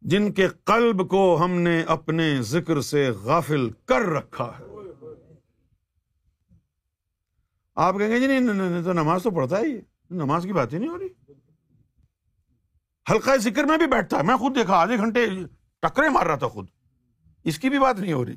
[0.01, 4.63] جن کے قلب کو ہم نے اپنے ذکر سے غافل کر رکھا ہے۔
[7.75, 10.77] آپ کہیں گے جی نہیں تو نماز تو پڑھتا ہے۔ یہ نماز کی بات ہی
[10.77, 11.33] نہیں ہو رہی۔
[13.11, 15.25] ہلکا ذکر میں بھی بیٹھتا ہے۔ میں خود دیکھا، آدھے گھنٹے
[15.79, 16.67] ٹکرے مار رہا تھا خود۔
[17.43, 18.35] اس کی بھی بات نہیں ہو رہی۔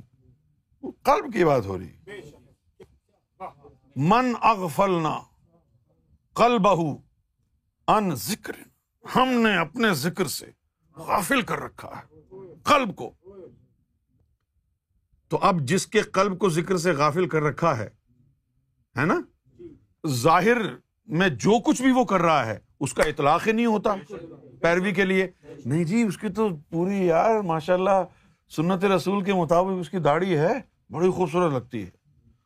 [0.81, 1.97] قلب کی بات ہو رہی۔
[3.97, 5.19] من اغفلنا
[6.35, 6.97] قلبہ
[7.89, 8.53] ان ذکر۔
[9.17, 10.47] ہم نے اپنے ذکر سے
[10.97, 12.15] غافل کر رکھا ہے۔
[12.63, 13.15] قلب کو۔
[15.29, 17.89] تو اب جس کے قلب کو ذکر سے غافل کر رکھا ہے
[18.99, 19.21] ہے نا؟
[20.07, 20.57] ظاہر
[21.07, 23.95] میں جو کچھ بھی وہ کر رہا ہے، اس کا اطلاق ہی نہیں ہوتا۔
[24.63, 25.29] پیروی کے لیے۔
[25.65, 28.05] نہیں جی اس کی تو پوری یار ماشاء اللہ
[28.49, 30.53] سنت رسول کے مطابق اس کی داڑھی ہے،
[30.91, 31.91] بڑی خوبصورت لگتی ہے۔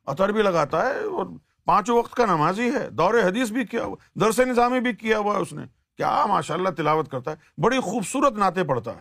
[0.06, 1.26] اطر بھی لگاتا ہے اور
[1.64, 5.36] پانچوں وقت کا نمازی ہے۔ دور حدیث بھی کیا ہوا، درس نظامی بھی کیا ہوا
[5.36, 5.62] ہے اس نے۔
[5.96, 9.00] کیا ماشاء اللہ تلاوت کرتا ہے۔ بڑی خوبصورت نعتیں پڑھتا ہے۔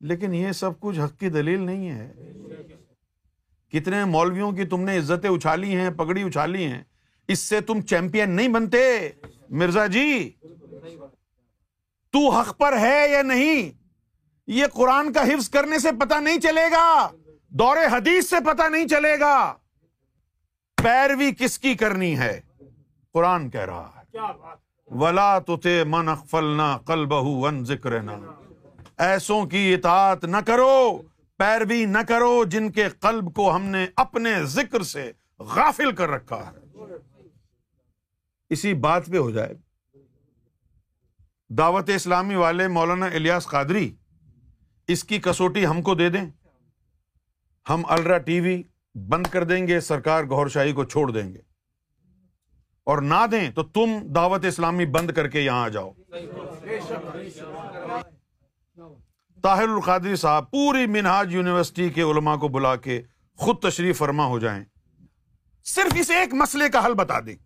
[0.00, 2.12] لیکن یہ سب کچھ حق کی دلیل نہیں ہے۔
[3.72, 6.82] کتنے مولویوں کی تم نے عزتیں اچھالی ہیں، پگڑی اچھالی ہیں۔
[7.28, 9.10] اس سے تم چیمپئن نہیں بنتے۔
[9.48, 10.32] مرزا جی
[12.16, 13.84] تو حق پر ہے یا نہیں؟
[14.46, 17.10] یہ قرآن کا حفظ کرنے سے پتا نہیں چلے گا۔
[17.48, 19.54] دور حدیث سے پتا نہیں چلے گا۔
[20.76, 22.40] پیروی کس کی کرنی ہے؟
[23.12, 24.18] قرآن کہہ رہا ہے۔
[24.86, 27.92] ولا تو من اخفلنا کل بہو ذکر
[28.98, 31.02] ایسوں کی اطاعت نہ کرو
[31.36, 36.50] پیروی نہ کرو جن کے قلب کو ہم نے اپنے ذکر سے غافل کر رکھا
[36.50, 36.82] ہے۔
[38.50, 39.65] اسی بات پہ ہو جائے۔
[41.48, 43.94] دعوت اسلامی والے مولانا الیاس قادری،
[44.88, 46.26] اس کی کسوٹی ہم کو دے دیں۔
[47.68, 48.62] ہم الرا ٹی وی
[48.94, 51.38] بند کر دیں گے، سرکار گور شاہی کو چھوڑ دیں گے۔
[52.84, 55.92] اور نہ دیں تو تم دعوت اسلامی بند کر کے یہاں آ جاؤ۔
[59.42, 63.02] طاہر القادری صاحب، پوری منہاج یونیورسٹی کے علماء کو بلا کے
[63.36, 64.64] خود تشریف فرما ہو جائیں۔
[65.64, 67.36] صرف اس ایک مسئلے کا حل بتا دیں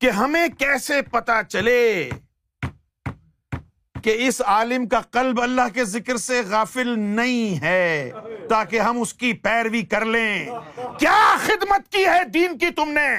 [0.00, 2.10] کہ ہمیں کیسے پتا چلے
[4.02, 8.10] کہ اس عالم کا قلب اللہ کے ذکر سے غافل نہیں ہے،
[8.48, 10.46] تاکہ ہم اس کی پیروی کر لیں۔
[10.98, 13.10] کیا خدمت کی ہے دین کی تم نے؟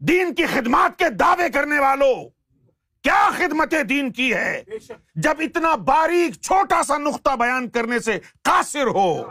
[0.00, 2.28] دین کی خدمات کے دعوے کرنے والوں
[3.04, 4.62] کیا خدمت دین کی ہے؟
[5.14, 9.22] جب اتنا باریک چھوٹا سا نقطہ بیان کرنے سے قاصر ہو،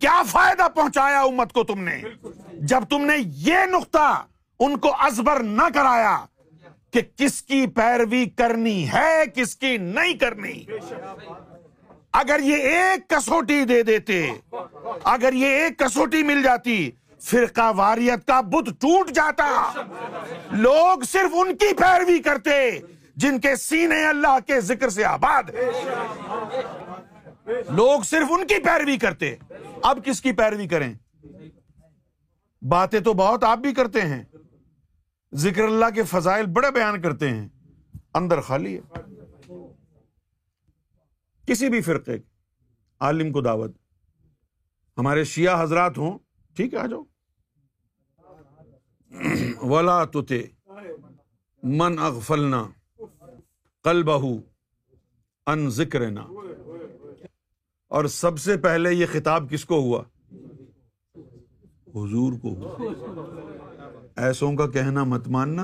[0.00, 2.00] کیا فائدہ پہنچایا امت کو تم نے؟
[2.70, 4.24] جب تم نے یہ نقطہ
[4.60, 6.16] ان کو ازبر نہ کرایا
[6.92, 10.64] کہ کس کی پیروی کرنی ہے، کس کی نہیں کرنی۔
[12.12, 14.30] اگر یہ ایک کسوٹی دے دیتے،
[15.04, 19.72] اگر یہ ایک کسوٹی مل جاتی، فرقہ واریت کا بت ٹوٹ جاتا۔
[20.50, 22.78] لوگ صرف ان کی پیروی کرتے
[23.16, 25.70] جن کے سینے اللہ کے ذکر سے آباد ہے
[27.68, 29.34] لوگ صرف ان کی پیروی کرتے۔
[29.82, 30.92] اب کس کی پیروی کریں؟
[32.62, 34.22] باتیں تو بہت آپ بھی کرتے ہیں۔
[35.34, 37.48] ذکر اللہ کے فضائل بڑے بیان کرتے ہیں،
[38.14, 38.80] اندر خالی ہے۔
[41.46, 42.16] کسی بھی فرقے
[43.00, 43.76] عالم کو دعوت۔
[44.98, 46.18] ہمارے شیعہ حضرات ہوں،
[46.56, 47.02] ٹھیک ہے، آ جاؤ۔
[49.62, 50.42] ولا تتے
[51.62, 52.68] من اغفلنا
[53.84, 54.36] کل بہو
[55.46, 56.02] ان ذکر
[57.88, 60.02] اور سب سے پہلے یہ خطاب کس کو ہوا؟
[61.86, 63.71] حضور کو ہوا۔
[64.16, 65.62] ایسوں کا کہنا مت ماننا۔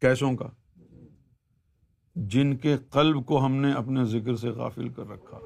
[0.00, 0.48] کیسوں کا؟
[2.14, 5.38] جن کے قلب کو ہم نے اپنے ذکر سے غافل کر رکھا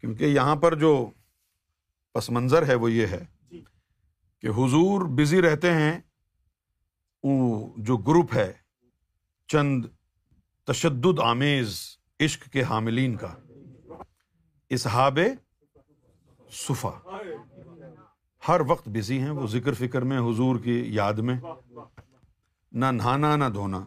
[0.00, 1.10] کیونکہ یہاں پر جو
[2.14, 3.24] پس منظر ہے وہ یہ ہے
[4.40, 6.00] کہ حضور بزی رہتے ہیں۔
[7.76, 8.52] جو گروپ ہے
[9.46, 9.84] چند
[10.64, 11.80] تشدد آمیز
[12.20, 13.34] عشق کے حاملین کا۔
[14.68, 15.18] اسحاب
[16.50, 16.90] صفا۔
[18.48, 21.40] ہر وقت بزی ہیں وہ ذکر فکر میں، حضور کی یاد میں۔
[22.72, 23.86] نہ نہانا، نہ دھونا۔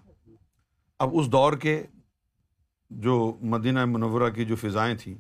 [1.00, 1.84] اب اس دور کے
[2.89, 5.15] جو مدینہ منورہ کی جو فضائیں تھیں،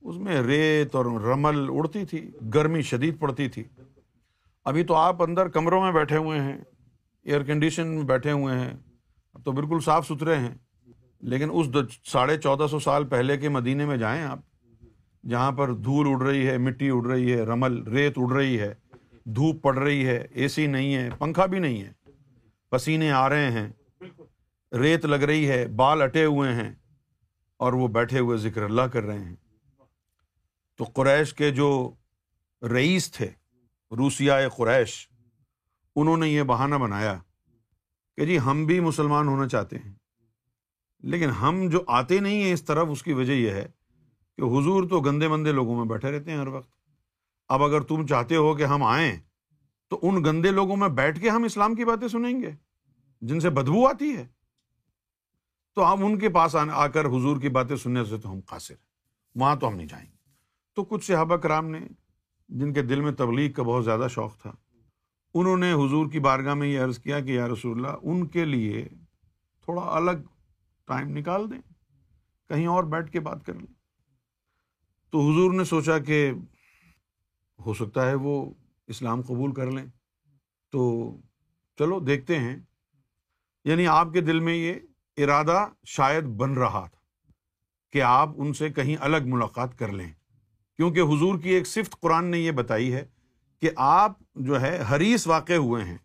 [0.00, 3.64] اس میں ریت اور رمل اڑتی تھی، گرمی شدید پڑتی تھی۔
[4.64, 6.58] ابھی تو آپ اندر کمروں میں بیٹھے ہوئے ہیں
[7.22, 8.74] ایئر کنڈیشن میں بیٹھے ہوئے ہیں،
[9.34, 10.54] اب تو بالکل صاف ستھرے ہیں۔
[11.20, 11.66] لیکن اس
[12.04, 14.38] ساڑھے چودہ سو سال پہلے کے مدینے میں جائیں آپ۔
[15.24, 18.72] جہاں پر دھول اڑ رہی ہے، مٹی اڑ رہی ہے، رمل، ریت اڑ رہی ہے،
[19.26, 21.92] دھوپ پڑ رہی ہے، اے سی نہیں ہے، پنکھا بھی نہیں ہے،
[22.72, 23.68] پسینے آ رہے ہیں،
[24.72, 26.72] ریت لگ رہی ہے، بال اٹے ہوئے ہیں
[27.60, 29.36] اور وہ بیٹھے ہوئے ذکر اللہ کر رہے ہیں۔
[30.78, 31.70] تو قریش کے جو
[32.62, 33.28] رئیس تھے،
[33.92, 34.94] روسیہ قریش،
[35.96, 37.18] انہوں نے یہ بہانہ بنایا
[38.18, 39.92] کہ جی ہم بھی مسلمان ہونا چاہتے ہیں،
[41.04, 43.66] لیکن ہم جو آتے نہیں ہیں اس طرف، اس کی وجہ یہ ہے
[44.40, 46.70] کہ حضور تو گندے مندے لوگوں میں بیٹھے رہتے ہیں ہر وقت۔
[47.48, 49.16] اب اگر تم چاہتے ہو کہ ہم آئیں،
[49.88, 52.50] تو ان گندے لوگوں میں بیٹھ کے ہم اسلام کی باتیں سنیں گے،
[53.20, 54.26] جن سے بدبو آتی ہے۔
[55.74, 58.74] تو ہم ان کے پاس آ کر حضور کی باتیں سننے سے تو ہم قاصر
[58.74, 58.84] ہیں۔
[59.34, 60.16] وہاں تو ہم نہیں جائیں۔ گے
[60.74, 61.80] تو کچھ صحابہ کرام نے،
[62.48, 64.52] جن کے دل میں تبلیغ کا بہت زیادہ شوق تھا،
[65.34, 68.44] انہوں نے حضور کی بارگاہ میں یہ عرض کیا کہ یا رسول اللہ، ان کے
[68.44, 68.88] لیے
[69.64, 70.22] تھوڑا الگ
[70.84, 71.60] ٹائم نکال دیں،
[72.48, 73.79] کہیں اور بیٹھ کے بات کر لیں۔
[75.10, 76.32] تو حضور نے سوچا کہ
[77.66, 78.52] ہو سکتا ہے وہ
[78.86, 79.86] اسلام قبول کر لیں۔
[80.70, 81.10] تو
[81.78, 82.56] چلو دیکھتے ہیں۔
[83.64, 84.74] یعنی آپ کے دل میں یہ
[85.16, 87.32] ارادہ شاید بن رہا تھا
[87.92, 90.12] کہ آپ ان سے کہیں الگ ملاقات کر لیں۔
[90.76, 93.04] کیونکہ حضور کی ایک صفت قرآن نے یہ بتائی ہے
[93.60, 95.98] کہ آپ جو ہے حریث واقع ہوئے ہیں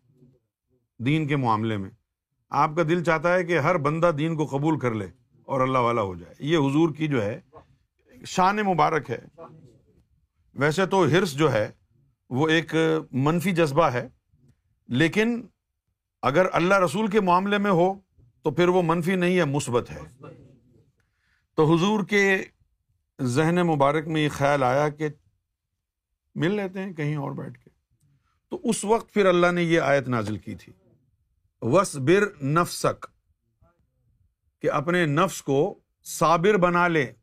[0.99, 1.89] دین کے معاملے میں۔
[2.49, 5.07] آپ کا دل چاہتا ہے کہ ہر بندہ دین کو قبول کر لے
[5.43, 7.41] اور اللہ والا ہو جائے۔ یہ حضور کی جو ہے
[8.25, 9.19] شان مبارک ہے۔
[10.53, 11.71] ویسے تو ہرس جو ہے،
[12.29, 12.75] وہ ایک
[13.11, 14.09] منفی جذبہ ہے،
[14.87, 15.47] لیکن
[16.21, 17.93] اگر اللہ رسول کے معاملے میں ہو،
[18.43, 19.99] تو پھر وہ منفی نہیں ہے، مثبت ہے۔
[21.55, 22.43] تو حضور کے
[23.21, 25.07] ذہن مبارک میں یہ خیال آیا کہ
[26.35, 27.69] مل لیتے ہیں کہیں اور بیٹھ کے۔
[28.49, 30.73] تو اس وقت پھر اللہ نے یہ آیت نازل کی تھی۔
[31.61, 33.07] وس بر نفسک،
[34.61, 37.13] کہ اپنے نفس کو صابر بنا لے۔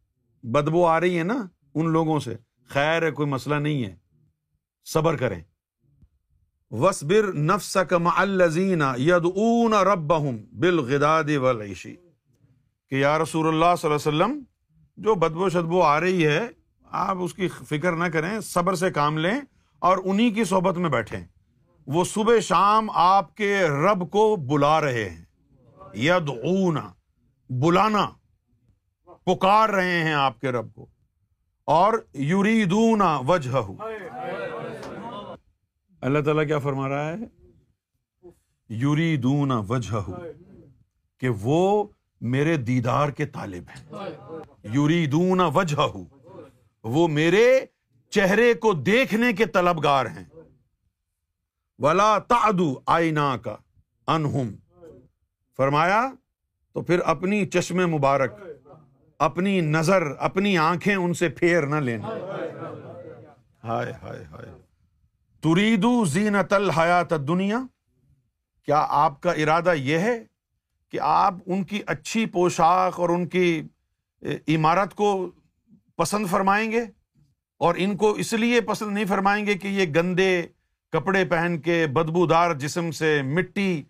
[0.42, 2.36] بدبو آ رہی ہے نا ان لوگوں سے۔
[2.68, 3.96] خیر ہے، کوئی مسئلہ نہیں ہے۔
[4.84, 5.42] صبر کریں۔
[6.70, 10.12] وسبر نفس کم الزین ید اون رب
[10.58, 11.96] بالغداد والعشی
[12.90, 14.44] کہ یا رسول اللہ صلی اللہ علیہ وسلم،
[14.96, 16.40] جو بدبو شدبو آ رہی ہے،
[16.84, 19.40] آپ اس کی فکر نہ کریں، صبر سے کام لیں
[19.78, 21.26] اور انہیں کی صحبت میں بیٹھیں۔
[21.86, 25.24] وہ صبح شام آپ کے رب کو بلا رہے ہیں۔
[25.94, 26.30] ید
[27.50, 28.08] بلانا۔
[29.24, 30.86] پکار رہے ہیں آپ کے رب کو۔
[31.64, 33.56] اور یوریدون وجہ
[36.00, 37.16] اللہ تعالیٰ کیا فرما رہا ہے؟
[38.68, 40.10] یوریدون وجہ
[41.20, 41.84] کہ وہ
[42.20, 43.94] میرے دیدار کے طالب ہیں۔
[44.62, 45.96] یوریدون وجہ
[46.84, 47.60] وہ میرے
[48.10, 50.24] چہرے کو دیکھنے کے طلبگار ہیں۔
[51.78, 53.56] ولا تعدو آئینہ کا
[54.06, 54.54] انہم
[55.56, 56.10] فرمایا،
[56.72, 58.32] تو پھر اپنی چشم مبارک
[59.24, 62.08] اپنی نظر، اپنی آنکھیں ان سے پھیر نہ لینا
[63.64, 64.50] ہائے ہائے ہائے۔
[65.42, 67.58] تریدو زینت الحیات دنیا
[68.66, 70.24] کیا آپ کا ارادہ یہ ہے
[70.90, 73.62] کہ آپ ان کی اچھی پوشاک اور ان کی
[74.48, 75.30] عمارت کو
[75.96, 76.82] پسند فرمائیں گے؟
[77.58, 80.42] اور ان کو اس لیے پسند نہیں فرمائیں گے کہ یہ گندے
[80.92, 83.82] کپڑے پہن کے بدبو دار جسم سے مٹی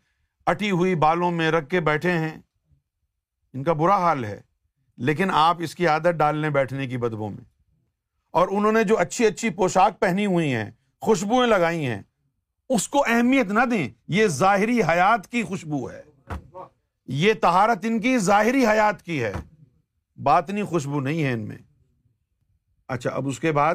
[0.46, 2.40] اٹی ہوئی بالوں میں رکھ کے بیٹھے ہیں؟
[3.54, 4.40] ان کا برا حال ہے۔
[4.96, 7.44] لیکن آپ اس کی عادت ڈالنے بیٹھنے کی بدبو میں۔
[8.31, 12.02] اور انہوں نے جو اچھی اچھی پوشاک پہنی ہوئی ہیں، خوشبوئیں لگائی ہیں،
[12.68, 16.02] اس کو اہمیت نہ دیں، یہ ظاہری حیات کی خوشبو ہے۔
[17.07, 19.33] یہ تہارت ان کی ظاہری حیات کی ہے۔
[20.22, 21.59] باطنی خوشبو نہیں ہے ان میں۔
[22.88, 23.74] اچھا اب اس کے بعد،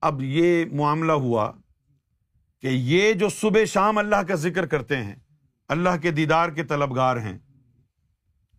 [0.00, 1.52] اب یہ معاملہ ہوا
[2.60, 5.14] کہ یہ جو صبح شام اللہ کا ذکر کرتے ہیں،
[5.68, 7.38] اللہ کے دیدار کے طلبگار ہیں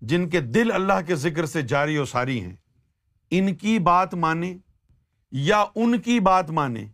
[0.05, 2.55] جن کے دل اللہ کے ذکر سے جاری و ساری ہیں،
[3.31, 4.57] ان کی بات مانے
[5.31, 6.87] یا ان کی بات مانے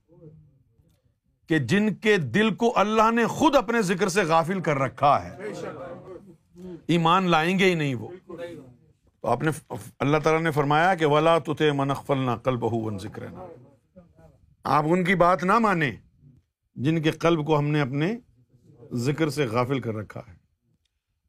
[1.48, 5.36] کہ جن کے دل کو اللہ نے خود اپنے ذکر سے غافل کر رکھا ہے۔
[6.88, 8.08] ایمان لائیں گے ہی نہیں وہ۔
[9.22, 9.52] تو آپ نے
[10.00, 13.24] اللہ تعالیٰ نے فرمایا کہ ولا تتے منقفل نہ کل بہو ذکر
[14.64, 15.92] آپ ان کی بات نہ مانیں
[16.76, 18.16] جن کے قلب کو ہم نے اپنے
[18.94, 20.41] ذکر سے غافل کر رکھا ہے۔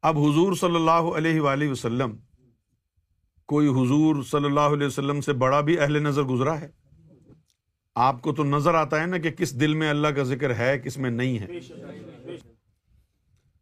[0.03, 2.17] اب حضور صلی اللہ علیہ وآلہ وسلم،
[3.47, 6.69] کوئی حضور صلی اللہ علیہ وسلم سے بڑا بھی اہل نظر گزرا ہے؟
[7.95, 10.79] آپ کو تو نظر آتا ہے نا کہ کس دل میں اللہ کا ذکر ہے،
[10.79, 11.47] کس میں نہیں ہے۔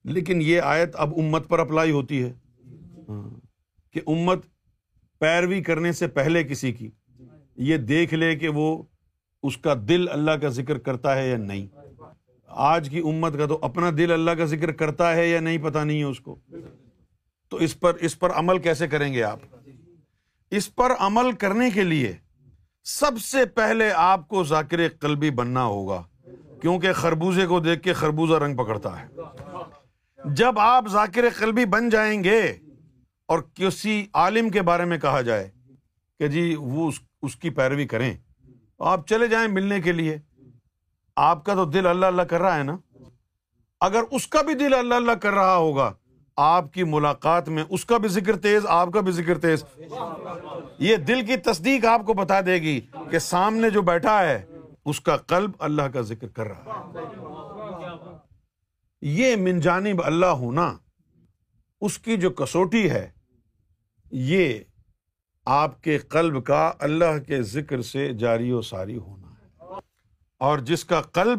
[0.04, 2.32] لیکن یہ آیت اب امت پر اپلائی ہوتی ہے۔
[3.08, 3.40] ہاں،
[3.92, 4.38] کہ امت
[5.18, 6.90] پیروی کرنے سے پہلے کسی کی،
[7.56, 8.82] یہ دیکھ لے کہ وہ
[9.42, 11.79] اس کا دل اللہ کا ذکر کرتا ہے یا نہیں۔
[12.50, 15.84] آج کی امت کا تو اپنا دل اللہ کا ذکر کرتا ہے یا نہیں پتا
[15.84, 16.38] نہیں ہے اس کو؟
[17.48, 19.38] تو اس پر اس پر عمل کیسے کریں گے آپ؟
[20.50, 22.12] اس پر عمل کرنے کے لیے
[22.84, 26.02] سب سے پہلے آپ کو ذاکر قلبی بننا ہوگا،
[26.60, 29.06] کیونکہ خربوزے کو دیکھ کے خربوزہ رنگ پکڑتا ہے۔
[30.24, 32.40] جب آپ ذاکر قلبی بن جائیں گے
[33.26, 35.50] اور کسی عالم کے بارے میں کہا جائے
[36.18, 36.90] کہ جی وہ
[37.22, 38.14] اس کی پیروی کریں،
[38.78, 40.18] آپ چلے جائیں ملنے کے لیے۔
[41.20, 42.76] آپ کا تو دل اللہ اللہ کر رہا ہے نا؟
[43.80, 45.92] اگر اس کا بھی دل اللہ اللہ کر رہا ہوگا،
[46.36, 49.64] آپ کی ملاقات میں اس کا بھی ذکر تیز، آپ کا بھی ذکر تیز۔
[50.78, 52.80] یہ دل کی تصدیق آپ کو بتا دے گی
[53.10, 54.44] کہ سامنے جو بیٹھا ہے،
[54.84, 58.16] اس کا قلب اللہ کا ذکر کر رہا ہے۔
[59.02, 60.72] یہ من جانب اللہ ہونا
[61.82, 63.10] اس کی جو کسوٹی ہے،
[64.12, 64.58] یہ
[65.46, 69.19] آپ کے قلب کا اللہ کے ذکر سے جاری و ساری ہونا
[70.40, 71.38] اور جس کا قلب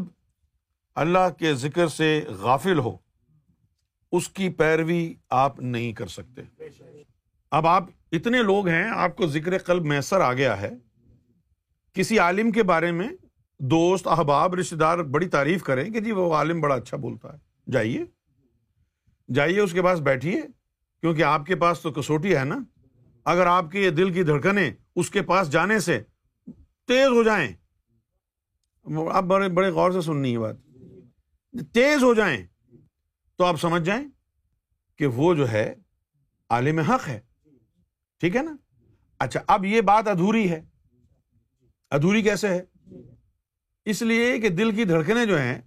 [0.95, 2.97] اللہ کے ذکر سے غافل ہو،
[4.11, 6.41] اس کی پیروی آپ نہیں کر سکتے۔
[7.51, 10.69] اب آپ اتنے لوگ ہیں، آپ کو ذکر قلب میسر آ گیا ہے۔
[11.93, 13.09] کسی عالم کے بارے میں
[13.59, 17.71] دوست، احباب رشتے دار بڑی تعریف کریں کہ جی وہ عالم بڑا اچھا بولتا ہے۔
[17.71, 18.05] جائیے۔
[19.34, 20.41] جائیے، اس کے پاس بیٹھیے،
[21.01, 22.59] کیونکہ آپ کے پاس تو کسوٹی ہے نا۔
[23.26, 26.01] اگر آپ کے یہ دل کی دھڑکنیں اس کے پاس جانے سے
[26.88, 27.53] تیز ہو جائیں
[29.11, 30.55] آپ بڑے بڑے غور سے سننی ہے بات۔
[31.73, 32.47] تیز ہو جائیں
[33.38, 34.07] تو آپ سمجھ جائیں
[34.97, 35.75] کہ وہ جو ہے
[36.49, 37.19] عالم حق ہے۔
[38.19, 38.55] ٹھیک ہے نا؟
[39.19, 40.61] اچھا اب یہ بات ادھوری ہے۔
[41.89, 42.61] ادھوری کیسے ہے؟
[43.86, 45.61] اس لیے کہ دل کی دھڑکنیں جو ہیں،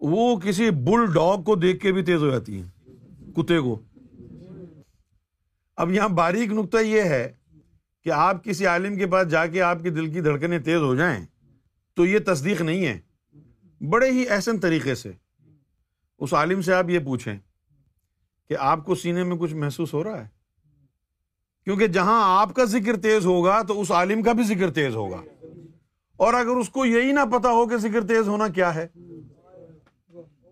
[0.00, 2.86] وہ کسی بل ڈاگ کو دیکھ کے بھی تیز ہو جاتی ہیں،
[3.36, 3.82] کتے کو۔
[5.76, 7.32] اب یہاں باریک نقطہ یہ ہے
[8.02, 10.94] کہ آپ کسی عالم کے پاس جا کے آپ کی دل کی دھڑکنیں تیز ہو
[10.94, 11.26] جائیں۔
[11.94, 13.00] تو یہ تصدیق نہیں ہے۔
[13.88, 15.12] بڑے ہی احسن طریقے سے۔
[16.18, 17.38] اس عالم سے آپ یہ پوچھیں
[18.48, 20.28] کہ آپ کو سینے میں کچھ محسوس ہو رہا ہے؟
[21.64, 25.22] کیونکہ جہاں آپ کا ذکر تیز ہوگا تو اس عالم کا بھی ذکر تیز ہوگا۔
[26.16, 28.86] اور اگر اس کو یہی نہ پتا ہو کہ ذکر تیز ہونا کیا ہے،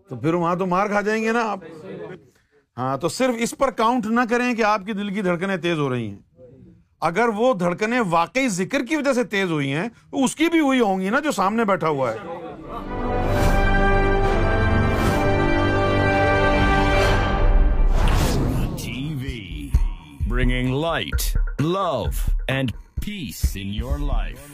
[0.09, 1.59] تو پھر وہاں تو مار کھا جائیں گے نا آپ۔
[2.77, 5.77] ہاں تو صرف اس پر کاؤنٹ نہ کریں کہ آپ کی دل کی دھڑکنیں تیز
[5.77, 6.32] ہو رہی ہیں۔
[7.07, 10.59] اگر وہ دھڑکنیں واقعی ذکر کی وجہ سے تیز ہوئی ہیں، تو اس کی بھی
[10.59, 12.17] ہوئی ہوں گی نا جو سامنے بیٹھا ہوا ہے۔
[19.21, 19.69] TV
[20.27, 22.03] bringing light love
[22.47, 22.71] and
[23.05, 24.49] peace in your life